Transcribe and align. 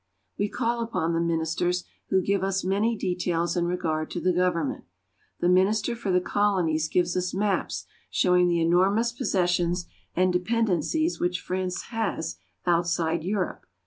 We 0.35 0.49
call 0.49 0.81
upon 0.81 1.13
the 1.13 1.19
Ministers, 1.19 1.83
who 2.09 2.23
give 2.23 2.43
us 2.43 2.63
many 2.63 2.97
details 2.97 3.55
in 3.55 3.67
regard 3.67 4.09
to 4.09 4.19
the 4.19 4.33
government. 4.33 4.85
The 5.41 5.47
Minister 5.47 5.95
for 5.95 6.09
the 6.11 6.19
Colonies 6.19 6.87
gives 6.89 7.15
us 7.15 7.35
maps 7.35 7.85
showing 8.09 8.47
the 8.47 8.61
enormous 8.61 9.11
possessions 9.11 9.85
and 10.15 10.33
de 10.33 10.39
pendencies 10.39 11.19
which 11.19 11.39
France 11.39 11.83
has 11.91 12.37
outside 12.65 13.23
Europe. 13.23 13.67